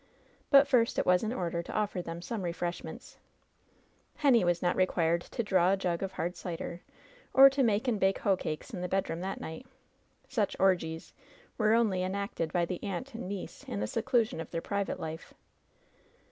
[0.51, 3.19] Biit first it was in order to offer them some refreshments,
[4.15, 6.81] Henny was not required to draw a jug of hard cider,
[7.35, 9.67] or to make and bake hoe cakes in the bedroom that night.
[10.27, 11.13] Such "orgies"
[11.55, 15.35] were only enacted by the aunt and niece in the seclusion of their private life.